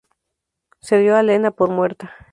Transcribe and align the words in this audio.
Se 0.79 0.97
dio 0.97 1.15
a 1.15 1.21
Lena 1.21 1.51
por 1.51 1.69
muerta. 1.69 2.09